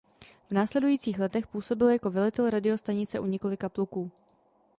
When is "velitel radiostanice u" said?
2.11-3.25